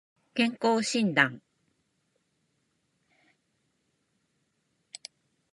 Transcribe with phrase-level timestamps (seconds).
[0.33, 1.39] 健康診断